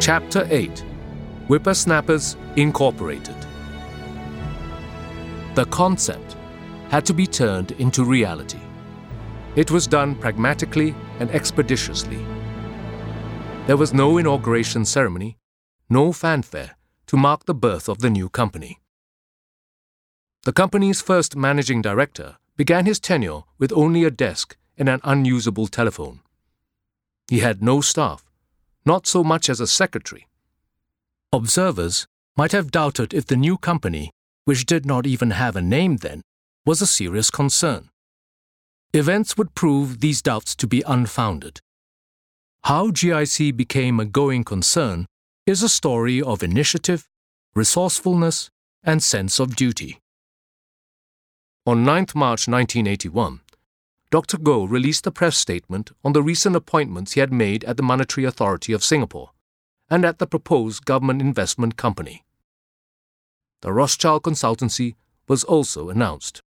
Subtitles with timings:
[0.00, 0.82] Chapter 8
[1.48, 3.36] Whippersnappers Incorporated.
[5.54, 6.36] The concept
[6.88, 8.60] had to be turned into reality.
[9.56, 12.24] It was done pragmatically and expeditiously.
[13.66, 15.36] There was no inauguration ceremony,
[15.90, 16.78] no fanfare
[17.08, 18.80] to mark the birth of the new company.
[20.44, 25.66] The company's first managing director began his tenure with only a desk and an unusable
[25.66, 26.20] telephone.
[27.28, 28.29] He had no staff,
[28.84, 30.26] not so much as a secretary.
[31.32, 34.10] Observers might have doubted if the new company,
[34.44, 36.22] which did not even have a name then,
[36.64, 37.90] was a serious concern.
[38.92, 41.60] Events would prove these doubts to be unfounded.
[42.64, 45.06] How GIC became a going concern
[45.46, 47.08] is a story of initiative,
[47.54, 48.50] resourcefulness,
[48.82, 50.00] and sense of duty.
[51.66, 53.40] On 9 March 1981,
[54.10, 54.38] Dr.
[54.38, 58.24] Goh released a press statement on the recent appointments he had made at the Monetary
[58.24, 59.30] Authority of Singapore
[59.88, 62.24] and at the proposed government investment company.
[63.62, 64.96] The Rothschild Consultancy
[65.28, 66.42] was also announced.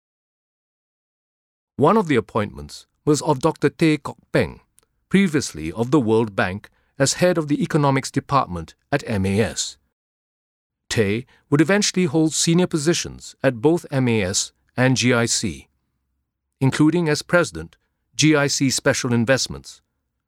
[1.75, 3.69] One of the appointments was of Dr.
[3.69, 4.61] Teh Kok Peng,
[5.09, 9.77] previously of the World Bank as head of the economics department at MAS.
[10.89, 15.67] Teh would eventually hold senior positions at both MAS and GIC,
[16.61, 17.75] including as president,
[18.15, 19.81] GIC Special Investments,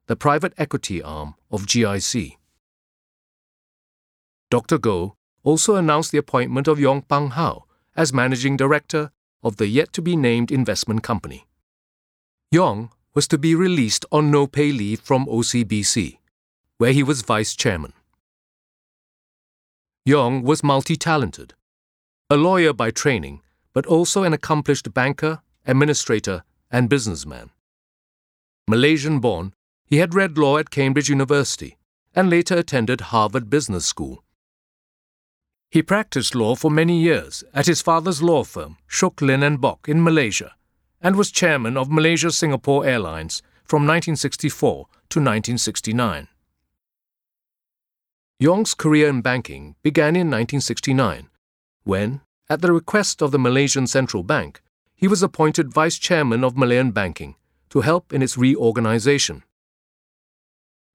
[0.08, 2.38] the private equity arm of GIC.
[4.50, 4.78] Dr.
[4.80, 9.11] Goh also announced the appointment of Yong Pung How as managing director
[9.44, 11.45] of the yet to be named investment company.
[12.52, 16.17] Yong was to be released on no pay leave from OCBC,
[16.78, 17.94] where he was vice chairman.
[20.06, 21.54] Yong was multi talented,
[22.30, 23.42] a lawyer by training
[23.73, 27.50] but also an accomplished banker, administrator, and businessman.
[28.67, 29.53] Malaysian born,
[29.86, 31.78] he had read law at Cambridge University
[32.16, 34.23] and later attended Harvard Business School.
[35.70, 39.88] He practiced law for many years at his father's law firm, Shook Lin and Bok,
[39.89, 40.54] in Malaysia,
[41.02, 46.27] and was chairman of Malaysia Singapore Airlines from 1964 to 1969.
[48.39, 51.30] Yong's career in banking began in 1969
[51.83, 54.61] when, at the request of the Malaysian Central Bank,
[55.03, 57.36] he was appointed vice chairman of Malayan Banking
[57.69, 59.43] to help in its reorganization.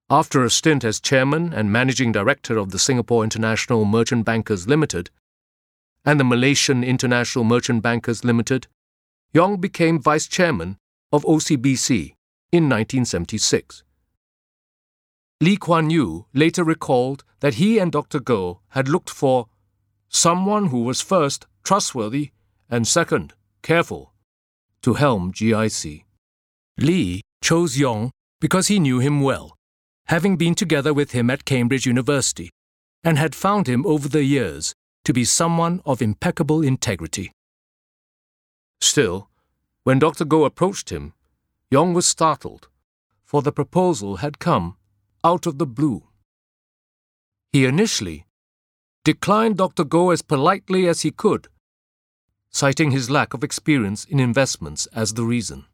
[0.09, 5.11] After a stint as chairman and managing director of the Singapore International Merchant Bankers Limited
[6.07, 8.67] and the Malaysian International Merchant Bankers Limited,
[9.35, 10.79] Yong became vice chairman
[11.13, 12.15] of OCBC
[12.51, 13.83] in 1976.
[15.43, 18.21] Lee Kuan Yew later recalled that he and Dr.
[18.21, 19.49] Goh had looked for
[20.09, 22.31] someone who was first trustworthy
[22.71, 23.35] and second
[23.69, 24.15] careful
[24.81, 26.03] to helm GIC.
[26.79, 29.59] Lee chose Yong because he knew him well,
[30.07, 32.49] having been together with him at Cambridge University,
[33.05, 34.73] and had found him over the years
[35.05, 37.31] to be someone of impeccable integrity.
[38.81, 39.29] Still,
[39.85, 40.25] when Dr.
[40.25, 41.13] Goh approached him,
[41.71, 42.69] Yong was startled,
[43.23, 44.79] for the proposal had come
[45.23, 46.05] out of the blue.
[47.53, 48.25] He initially
[49.05, 49.85] declined Dr.
[49.85, 51.49] Goh as politely as he could,
[52.51, 55.65] citing his lack of experience in investments as the reason.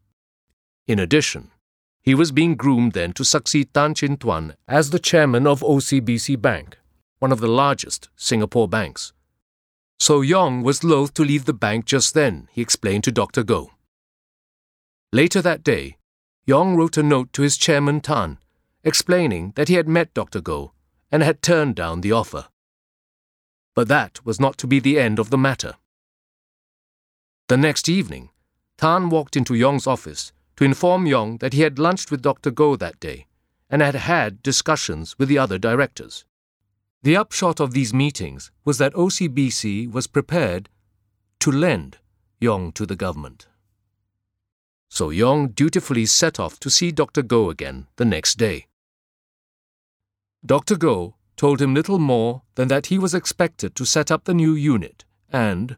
[0.87, 1.51] In addition,
[2.01, 6.39] he was being groomed then to succeed Tan Chin Tuan as the chairman of OCBC
[6.39, 6.77] Bank,
[7.19, 9.13] one of the largest Singapore banks.
[9.99, 13.43] So Yong was loath to leave the bank just then, he explained to Dr.
[13.43, 13.69] Goh.
[15.11, 15.97] Later that day,
[16.45, 18.37] Yong wrote a note to his chairman Tan,
[18.83, 20.41] explaining that he had met Dr.
[20.41, 20.71] Goh
[21.11, 22.49] and had turned down the offer.
[23.73, 25.75] But that was not to be the end of the matter.
[27.47, 28.29] The next evening,
[28.77, 32.49] Tan walked into Yong's office to inform Yong that he had lunched with Dr.
[32.49, 33.27] Goh that day
[33.69, 36.25] and had had discussions with the other directors.
[37.03, 40.69] The upshot of these meetings was that OCBC was prepared
[41.39, 41.99] to lend
[42.39, 43.47] Yong to the government.
[44.89, 47.21] So Yong dutifully set off to see Dr.
[47.21, 48.65] Goh again the next day.
[50.43, 50.75] Dr.
[50.75, 54.53] Goh told him little more than that he was expected to set up the new
[54.55, 55.77] unit and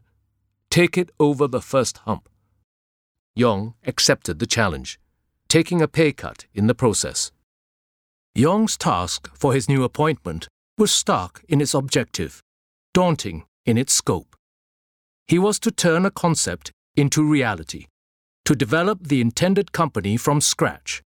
[0.70, 2.28] take it over the first hump.
[3.34, 4.98] Yong accepted the challenge,
[5.48, 7.32] taking a pay cut in the process.
[8.34, 12.42] Yong's task for his new appointment was stark in its objective,
[12.94, 14.36] daunting in its scope.
[15.26, 17.86] He was to turn a concept into reality,
[18.44, 21.02] to develop the intended company from scratch.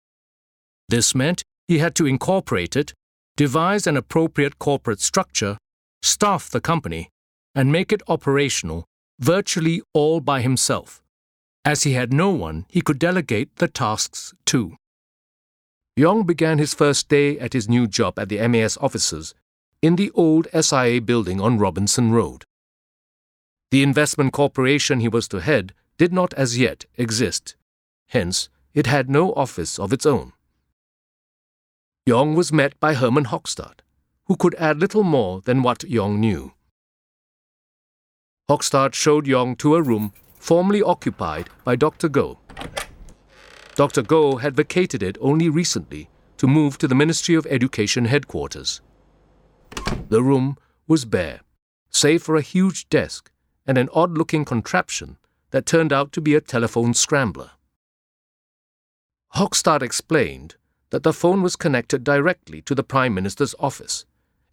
[0.88, 2.94] This meant he had to incorporate it
[3.36, 5.58] devise an appropriate corporate structure,
[6.02, 7.10] staff the company,
[7.54, 8.86] and make it operational
[9.18, 11.02] virtually all by himself,
[11.64, 14.76] as he had no one he could delegate the tasks to.
[15.96, 19.34] Yong began his first day at his new job at the MAS offices
[19.80, 22.44] in the old SIA building on Robinson Road.
[23.70, 27.56] The investment corporation he was to head did not as yet exist.
[28.08, 30.32] Hence, it had no office of its own.
[32.04, 33.80] Yong was met by Herman Hochstadt,
[34.26, 36.52] who could add little more than what Yong knew.
[38.48, 42.08] Hochstadt showed Yong to a room formerly occupied by Dr.
[42.08, 42.36] Goh.
[43.74, 44.02] Dr.
[44.02, 48.80] Goh had vacated it only recently to move to the Ministry of Education headquarters.
[50.10, 50.56] The room
[50.86, 51.40] was bare,
[51.90, 53.32] save for a huge desk
[53.66, 55.18] and an odd looking contraption
[55.50, 57.50] that turned out to be a telephone scrambler.
[59.34, 60.54] Hochstadt explained
[60.90, 64.04] that the phone was connected directly to the Prime Minister's office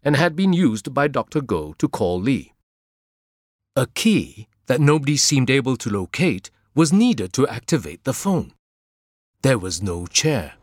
[0.02, 1.40] and had been used by Dr.
[1.40, 2.53] Goh to call Lee.
[3.76, 8.52] A key that nobody seemed able to locate was needed to activate the phone.
[9.42, 10.54] There was no chair.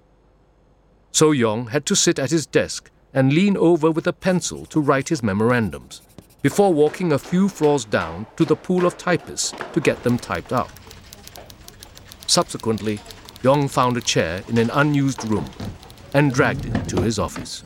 [1.11, 4.79] So Yong had to sit at his desk and lean over with a pencil to
[4.79, 6.01] write his memorandums,
[6.41, 10.53] before walking a few floors down to the pool of typists to get them typed
[10.53, 10.71] up.
[12.27, 13.01] Subsequently,
[13.43, 15.49] Yong found a chair in an unused room
[16.13, 17.65] and dragged it to his office.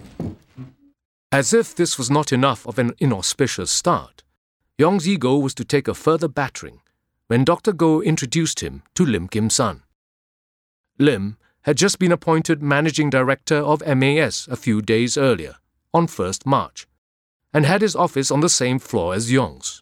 [1.32, 4.24] As if this was not enough of an inauspicious start,
[4.78, 6.82] Yong's ego was to take a further battering
[7.28, 7.72] when Dr.
[7.72, 9.84] Goh introduced him to Lim Kim San.
[11.00, 15.56] Lim had just been appointed managing director of MAS a few days earlier,
[15.94, 16.88] on 1st March,
[17.54, 19.82] and had his office on the same floor as Yong's.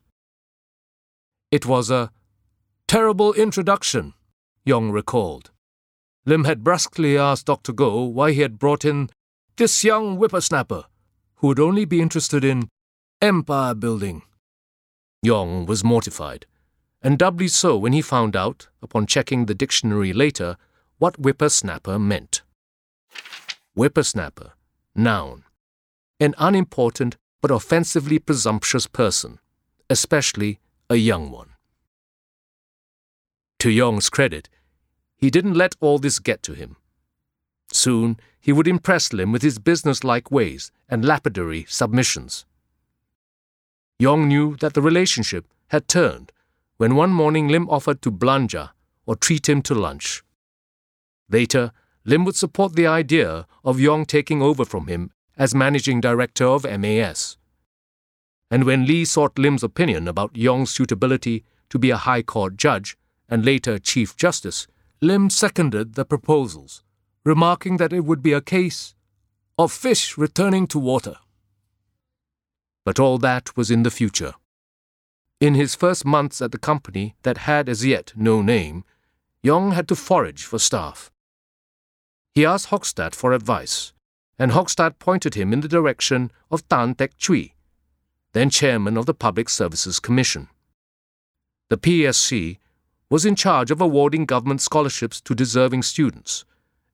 [1.50, 2.12] It was a
[2.88, 4.14] terrible introduction,
[4.64, 5.50] Yong recalled.
[6.26, 7.74] Lim had brusquely asked Dr.
[7.74, 9.10] Goh why he had brought in
[9.58, 10.86] this young whippersnapper,
[11.38, 12.70] who would only be interested in
[13.22, 14.22] empire building.
[15.24, 16.46] Yong was mortified,
[17.02, 20.58] and doubly so when he found out, upon checking the dictionary later,
[20.98, 22.42] what whippersnapper meant.
[23.74, 24.52] Whippersnapper,
[24.94, 25.46] noun.
[26.20, 29.40] An unimportant but offensively presumptuous person,
[29.90, 30.60] especially
[30.90, 31.52] a young one.
[33.60, 34.50] To Yong's credit,
[35.16, 36.76] he didn't let all this get to him.
[37.72, 42.46] Soon he would impress Lim with his business-like ways and lapidary submissions.
[44.04, 46.32] Yong knew that the relationship had turned
[46.76, 48.72] when one morning Lim offered to blanja
[49.06, 50.24] or treat him to lunch.
[51.30, 51.72] Later,
[52.04, 56.66] Lim would support the idea of Yong taking over from him as managing director of
[56.66, 57.38] MAS.
[58.52, 62.98] And when Lee sought Lim's opinion about Yong's suitability to be a High Court judge
[63.30, 64.68] and later Chief Justice,
[65.02, 66.84] Lim seconded the proposals,
[67.24, 68.96] remarking that it would be a case
[69.58, 71.16] of fish returning to water.
[72.86, 74.34] But all that was in the future.
[75.40, 78.84] In his first months at the company that had as yet no name,
[79.42, 81.12] Yong had to forage for staff.
[82.34, 83.94] He asked Hochstadt for advice,
[84.40, 87.54] and Hochstadt pointed him in the direction of Tan Tek Chui,
[88.34, 90.48] then chairman of the Public Services Commission.
[91.70, 92.58] The PSC
[93.10, 96.46] was in charge of awarding government scholarships to deserving students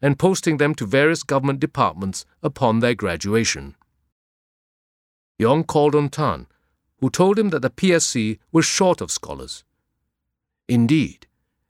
[0.01, 3.75] and posting them to various government departments upon their graduation.
[5.39, 6.47] Yong called on Tan,
[6.99, 9.63] who told him that the PSC was short of scholars.
[10.67, 11.27] Indeed,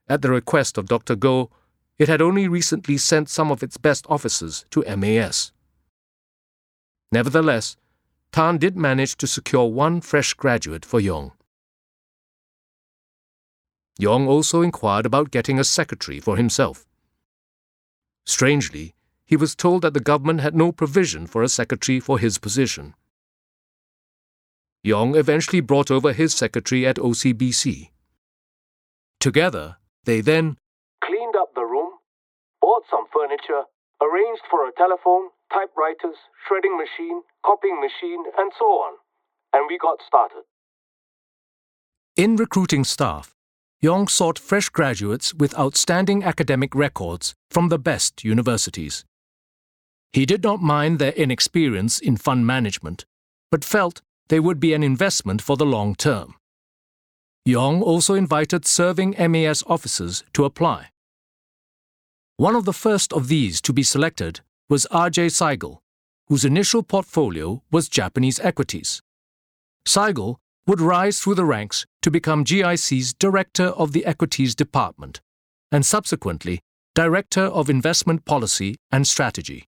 [0.08, 1.14] at the request of Dr.
[1.14, 1.50] Goh,
[1.96, 5.52] it had only recently sent some of its best officers to MAS.
[7.12, 7.76] Nevertheless,
[8.32, 11.32] Tan did manage to secure one fresh graduate for Yong.
[13.98, 16.86] Yong also inquired about getting a secretary for himself.
[18.26, 22.38] Strangely, he was told that the government had no provision for a secretary for his
[22.38, 22.94] position.
[24.82, 27.90] Yong eventually brought over his secretary at OCBC.
[29.20, 30.56] Together, they then
[31.04, 31.92] cleaned up the room,
[32.60, 33.64] bought some furniture,
[34.00, 38.94] arranged for a telephone, typewriters, shredding machine, copying machine, and so on,
[39.52, 40.44] and we got started.
[42.16, 43.34] In recruiting staff,
[43.80, 49.04] Yong sought fresh graduates with outstanding academic records from the best universities.
[50.12, 53.04] He did not mind their inexperience in fund management,
[53.50, 56.36] but felt they would be an investment for the long term.
[57.44, 60.90] Yong also invited serving MAS officers to apply.
[62.36, 65.26] One of the first of these to be selected was R.J.
[65.26, 65.78] Seigel,
[66.28, 69.02] whose initial portfolio was Japanese equities.
[69.84, 75.20] Seigel would rise through the ranks to become GIC's Director of the Equities Department
[75.72, 76.60] and subsequently
[76.94, 79.66] Director of Investment Policy and Strategy.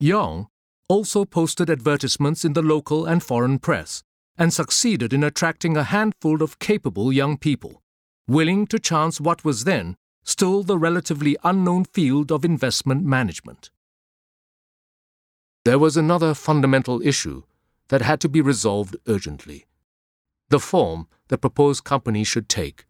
[0.00, 0.48] Yong
[0.92, 4.02] also posted advertisements in the local and foreign press
[4.36, 7.82] and succeeded in attracting a handful of capable young people,
[8.28, 13.70] willing to chance what was then still the relatively unknown field of investment management.
[15.64, 17.44] There was another fundamental issue
[17.88, 19.64] that had to be resolved urgently
[20.50, 22.84] the form the proposed company should take.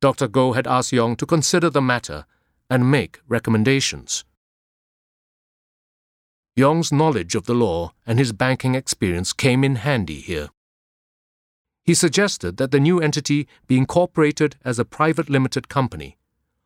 [0.00, 0.28] Dr.
[0.28, 2.26] Goh had asked Yong to consider the matter
[2.70, 4.24] and make recommendations.
[6.56, 10.48] Yong's knowledge of the law and his banking experience came in handy here.
[11.84, 16.18] He suggested that the new entity be incorporated as a private limited company,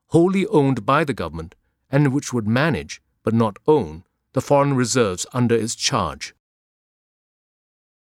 [0.08, 1.54] wholly owned by the government
[1.90, 6.34] and which would manage, but not own, the foreign reserves under its charge.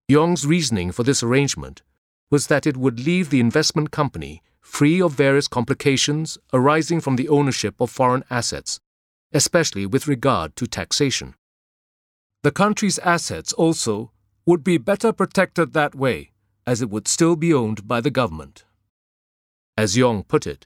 [0.07, 1.81] Yong's reasoning for this arrangement
[2.29, 7.29] was that it would leave the investment company free of various complications arising from the
[7.29, 8.79] ownership of foreign assets,
[9.31, 11.35] especially with regard to taxation.
[12.47, 14.13] The country's assets also
[14.45, 16.31] would be better protected that way,
[16.65, 18.63] as it would still be owned by the government.
[19.77, 20.65] As Yong put it,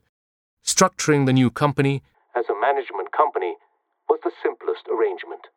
[0.63, 2.03] structuring the new company
[2.35, 3.55] as a management company
[4.07, 5.47] was the simplest arrangement.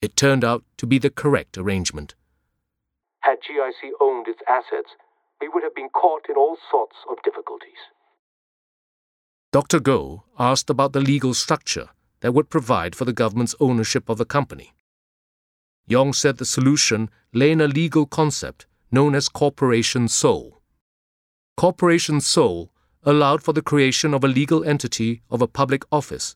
[0.00, 2.14] It turned out to be the correct arrangement.
[3.22, 4.90] Had GIC owned its assets,
[5.40, 7.90] we would have been caught in all sorts of difficulties.
[9.50, 9.80] Dr.
[9.80, 11.88] Goh asked about the legal structure
[12.24, 14.72] that would provide for the government's ownership of the company.
[15.86, 20.62] Yong said the solution lay in a legal concept known as corporation sole.
[21.58, 26.34] Corporation sole allowed for the creation of a legal entity of a public office,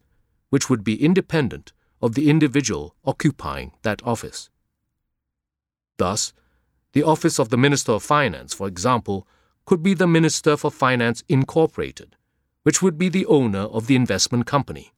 [0.50, 4.50] which would be independent of the individual occupying that office.
[5.96, 6.34] Thus,
[6.92, 9.26] the office of the Minister of Finance, for example,
[9.64, 12.14] could be the Minister for Finance Incorporated,
[12.62, 14.92] which would be the owner of the investment company.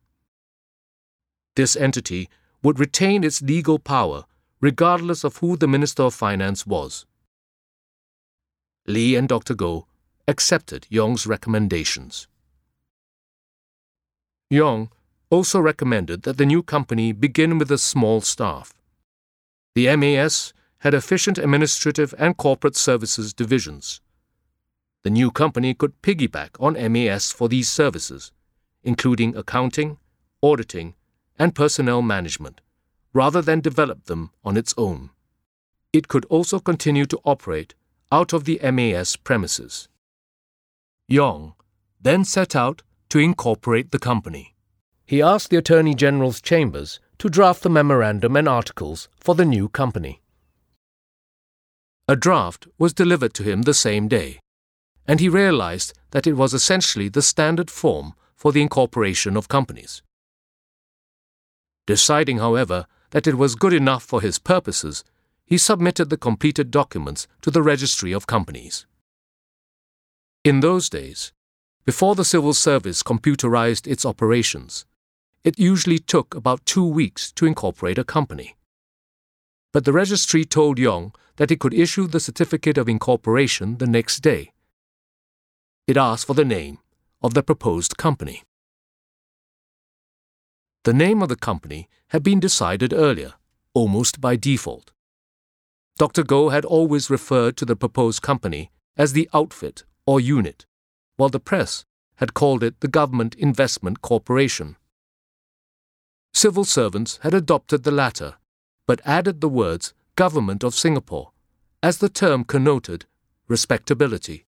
[1.61, 2.31] This entity
[2.63, 4.25] would retain its legal power
[4.63, 7.05] regardless of who the Minister of Finance was.
[8.87, 9.55] Lee and Dr.
[9.55, 9.85] Goh
[10.27, 12.29] accepted Yong's recommendations.
[14.49, 14.89] Yong
[15.29, 18.73] also recommended that the new company begin with a small staff.
[19.75, 24.01] The MAS had efficient administrative and corporate services divisions.
[25.03, 28.33] The new company could piggyback on MAS for these services,
[28.83, 29.99] including accounting,
[30.43, 30.95] auditing,
[31.41, 32.61] and personnel management,
[33.13, 35.11] rather than develop them on its own.
[35.93, 37.75] It could also continue to operate
[38.13, 39.89] out of the MAS premises.
[41.09, 41.55] Yong
[42.01, 44.55] then set out to incorporate the company
[45.11, 49.69] he asked the Attorney General's chambers to draft the memorandum and articles for the new
[49.69, 50.23] company.
[52.07, 54.39] A draft was delivered to him the same day,
[55.09, 60.01] and he realized that it was essentially the standard form for the incorporation of companies.
[61.87, 65.05] Deciding, however, that it was good enough for his purposes,
[65.45, 68.87] he submitted the completed documents to the Registry of Companies.
[70.45, 71.33] In those days,
[71.85, 74.87] before the civil service computerized its operations,
[75.43, 78.57] it usually took about two weeks to incorporate a company.
[79.73, 84.21] But the registry told Yong that it could issue the certificate of incorporation the next
[84.21, 84.53] day.
[85.87, 86.79] It asked for the name
[87.23, 88.43] of the proposed company.
[90.85, 93.35] The name of the company had been decided earlier,
[93.75, 94.93] almost by default.
[95.99, 96.23] Dr.
[96.23, 100.65] Goh had always referred to the proposed company as the outfit or unit,
[101.17, 101.85] while the press
[102.17, 104.77] had called it the Government Investment Corporation.
[106.33, 108.37] Civil servants had adopted the latter,
[108.87, 111.33] but added the words Government of Singapore,
[111.83, 113.05] as the term connoted
[113.49, 114.47] respectability.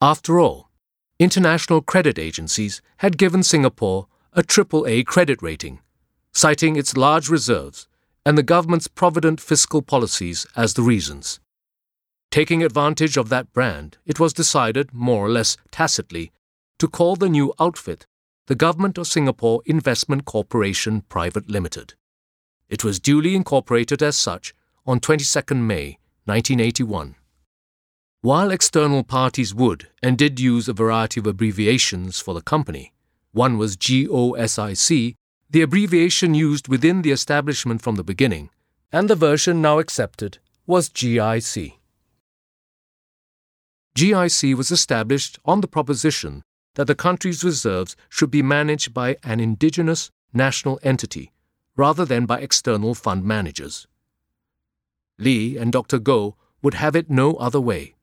[0.00, 0.70] After all,
[1.18, 5.80] international credit agencies had given Singapore a AAA credit rating,
[6.30, 7.88] citing its large reserves
[8.26, 11.40] and the government's provident fiscal policies as the reasons.
[12.30, 16.32] Taking advantage of that brand, it was decided, more or less tacitly,
[16.78, 18.04] to call the new outfit
[18.46, 21.94] the Government of Singapore Investment Corporation Private Limited.
[22.68, 24.52] It was duly incorporated as such
[24.84, 27.14] on 22 May 1981.
[28.20, 32.92] While external parties would and did use a variety of abbreviations for the company,
[33.36, 35.14] one was GOSIC,
[35.50, 38.48] the abbreviation used within the establishment from the beginning,
[38.90, 41.74] and the version now accepted was GIC.
[43.94, 46.42] GIC was established on the proposition
[46.76, 51.30] that the country's reserves should be managed by an indigenous national entity
[51.76, 53.86] rather than by external fund managers.
[55.18, 55.98] Lee and Dr.
[55.98, 57.96] Goh would have it no other way.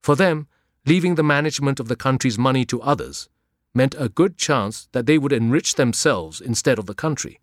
[0.00, 0.46] For them,
[0.86, 3.28] leaving the management of the country's money to others
[3.74, 7.40] meant a good chance that they would enrich themselves instead of the country.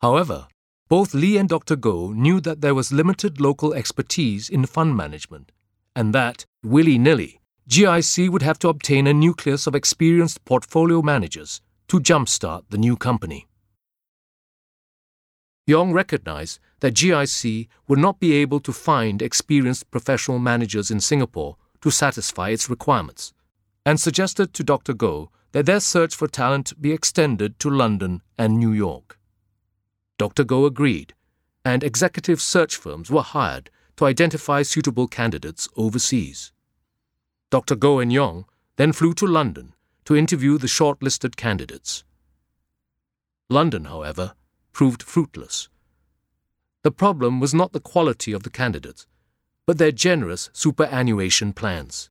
[0.00, 0.48] However,
[0.88, 1.76] both Lee and Dr.
[1.76, 5.52] Goh knew that there was limited local expertise in fund management,
[5.94, 11.60] and that, willy nilly, GIC would have to obtain a nucleus of experienced portfolio managers
[11.88, 13.46] to jumpstart the new company.
[15.66, 21.56] Yong recognized that GIC would not be able to find experienced professional managers in Singapore
[21.80, 23.32] to satisfy its requirements,
[23.84, 24.94] and suggested to Dr.
[24.94, 29.18] Goh that their search for talent be extended to London and New York.
[30.18, 30.44] Dr.
[30.44, 31.14] Goh agreed,
[31.64, 36.52] and executive search firms were hired to identify suitable candidates overseas.
[37.50, 37.76] Dr.
[37.76, 38.46] Goh and Yong
[38.76, 39.74] then flew to London
[40.04, 42.04] to interview the shortlisted candidates.
[43.50, 44.34] London, however,
[44.72, 45.68] proved fruitless.
[46.82, 49.06] The problem was not the quality of the candidates,
[49.66, 52.10] but their generous superannuation plans.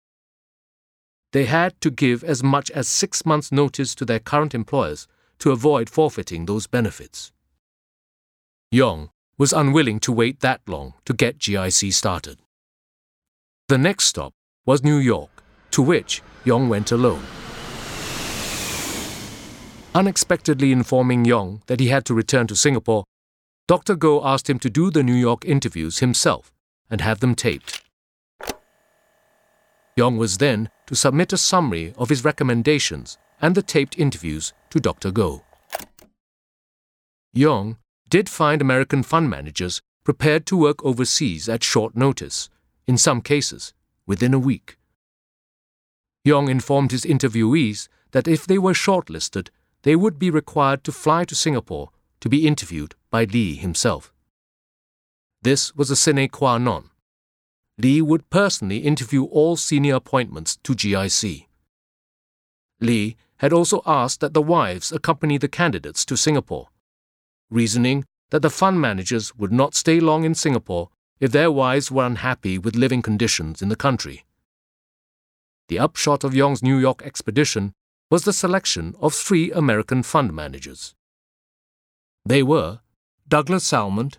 [1.32, 5.08] They had to give as much as six months' notice to their current employers
[5.40, 7.32] to avoid forfeiting those benefits.
[8.70, 12.40] Yong was unwilling to wait that long to get GIC started.
[13.70, 14.34] The next stop
[14.66, 17.24] was New York, to which Yong went alone.
[19.96, 23.06] Unexpectedly informing Yong that he had to return to Singapore,
[23.68, 23.96] Dr.
[23.96, 26.52] Goh asked him to do the New York interviews himself
[26.90, 27.82] and have them taped.
[29.96, 34.80] Yong was then to submit a summary of his recommendations and the taped interviews to
[34.80, 35.12] Dr.
[35.12, 35.44] Goh.
[37.34, 37.78] Yong
[38.10, 42.50] did find American fund managers prepared to work overseas at short notice,
[42.88, 43.74] in some cases,
[44.06, 44.78] within a week.
[46.24, 49.50] Yong informed his interviewees that if they were shortlisted,
[49.84, 54.14] they would be required to fly to Singapore to be interviewed by Lee himself.
[55.42, 56.91] This was a sine qua non.
[57.82, 61.48] Lee would personally interview all senior appointments to GIC.
[62.80, 66.68] Lee had also asked that the wives accompany the candidates to Singapore,
[67.50, 72.06] reasoning that the fund managers would not stay long in Singapore if their wives were
[72.06, 74.26] unhappy with living conditions in the country.
[75.68, 77.74] The upshot of Yong's New York expedition
[78.12, 80.94] was the selection of three American fund managers.
[82.26, 82.82] They were
[83.28, 84.18] Douglas Salmond,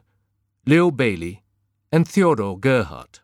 [0.67, 1.45] Leo Bailey,
[1.93, 3.21] and Theodore Gerhardt.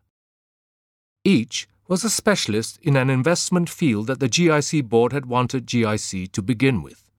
[1.28, 6.32] Each was a specialist in an investment field that the GIC board had wanted GIC
[6.32, 7.10] to begin with.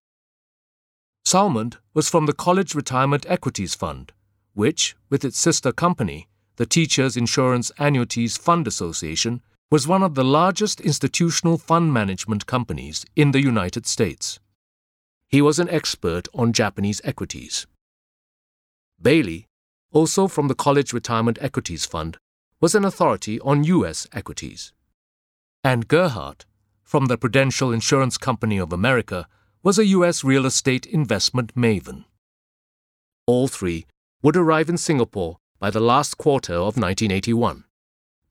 [1.23, 4.11] Salmond was from the College Retirement Equities Fund,
[4.55, 10.23] which, with its sister company, the Teachers Insurance Annuities Fund Association, was one of the
[10.23, 14.39] largest institutional fund management companies in the United States.
[15.27, 17.67] He was an expert on Japanese equities.
[18.99, 19.45] Bailey,
[19.91, 22.17] also from the College Retirement Equities Fund,
[22.61, 24.07] was an authority on U.S.
[24.13, 24.73] equities.
[25.63, 26.45] And Gerhardt,
[26.83, 29.27] from the Prudential Insurance Company of America,
[29.63, 30.23] was a U.S.
[30.23, 32.05] real estate investment maven.
[33.25, 33.85] All three
[34.21, 37.65] would arrive in Singapore by the last quarter of 1981,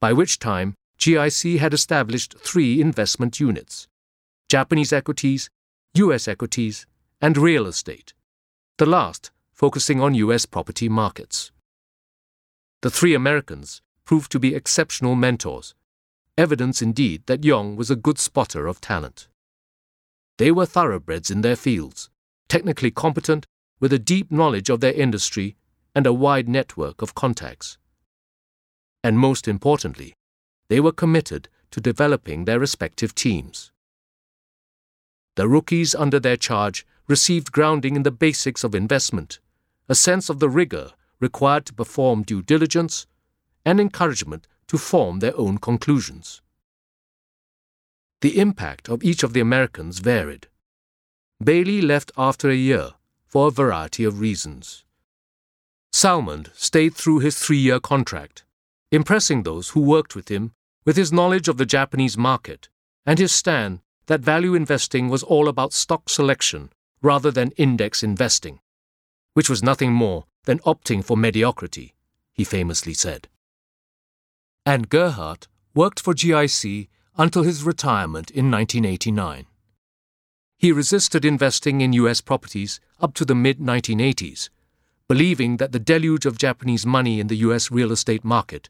[0.01, 3.87] by which time GIC had established three investment units
[4.49, 5.49] Japanese equities,
[5.95, 6.27] U.S.
[6.27, 6.87] equities,
[7.21, 8.15] and real estate,
[8.79, 10.47] the last focusing on U.S.
[10.47, 11.51] property markets.
[12.83, 15.75] The three Americans proved to be exceptional mentors,
[16.39, 19.29] evidence indeed that Yong was a good spotter of talent.
[20.39, 22.09] They were thoroughbreds in their fields,
[22.49, 23.45] technically competent,
[23.81, 25.57] with a deep knowledge of their industry
[25.95, 27.77] and a wide network of contacts.
[29.05, 30.15] And most importantly,
[30.71, 33.73] they were committed to developing their respective teams.
[35.37, 39.39] The rookies under their charge received grounding in the basics of investment,
[39.87, 43.07] a sense of the rigor required to perform due diligence,
[43.65, 46.41] and encouragement to form their own conclusions.
[48.21, 50.49] The impact of each of the Americans varied.
[51.43, 52.91] Bailey left after a year
[53.27, 54.85] for a variety of reasons.
[55.93, 58.45] Salmond stayed through his three year contract,
[58.91, 60.53] impressing those who worked with him
[60.85, 62.69] with his knowledge of the Japanese market
[63.07, 66.71] and his stand that value investing was all about stock selection
[67.03, 68.61] rather than index investing,
[69.35, 71.95] which was nothing more than opting for mediocrity,
[72.33, 73.29] he famously said.
[74.65, 79.47] And Gerhardt worked for GIC until his retirement in 1989.
[80.57, 82.21] He resisted investing in U.S.
[82.21, 84.49] properties up to the mid 1980s,
[85.07, 87.71] believing that the deluge of Japanese money in the U.S.
[87.71, 88.69] real estate market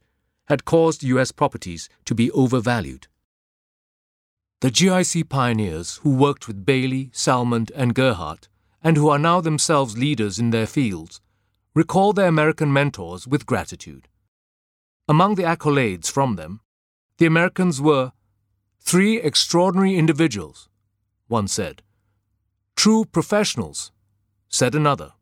[0.48, 1.32] had caused U.S.
[1.32, 3.06] properties to be overvalued.
[4.60, 8.48] The GIC pioneers who worked with Bailey, Salmond, and Gerhardt,
[8.82, 11.20] and who are now themselves leaders in their fields,
[11.74, 14.08] recall their American mentors with gratitude.
[15.08, 16.60] Among the accolades from them,
[17.16, 18.12] the Americans were
[18.78, 20.68] three extraordinary individuals,
[21.28, 21.82] one said.
[22.76, 23.90] True professionals,
[24.48, 25.12] said another.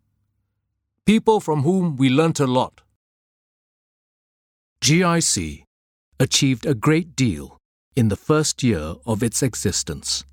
[1.04, 2.82] People from whom we learnt a lot.
[4.82, 5.64] GIC
[6.18, 7.58] achieved a great deal
[7.94, 10.24] in the first year of its existence,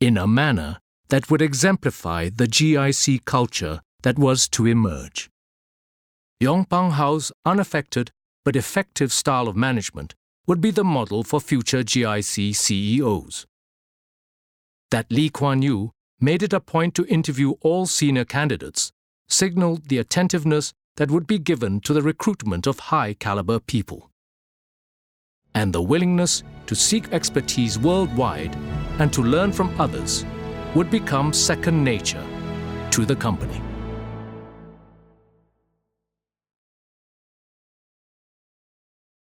[0.00, 5.30] in a manner that would exemplify the GIC culture that was to emerge.
[6.40, 8.10] Yong Pung How's unaffected
[8.44, 10.14] but effective style of management
[10.46, 13.46] would be the model for future GIC CEOs.
[14.90, 18.92] That Lee Kuan Yew made it a point to interview all senior candidates
[19.28, 24.10] signaled the attentiveness that would be given to the recruitment of high caliber people.
[25.54, 28.54] And the willingness to seek expertise worldwide
[28.98, 30.24] and to learn from others
[30.74, 32.24] would become second nature
[32.90, 33.69] to the company.